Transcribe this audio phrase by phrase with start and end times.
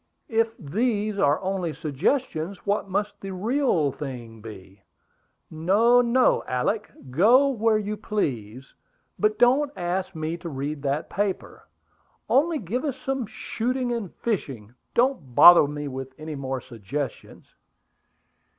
[0.29, 4.81] If these are only suggestions, what must the real thing be!
[5.51, 6.89] No, no, Alick!
[7.11, 8.73] Go where you please;
[9.19, 11.67] but don't ask me to read that paper.
[12.27, 14.73] Only give us some shooting and fishing.
[14.95, 17.53] Don't bother me with any more suggestions."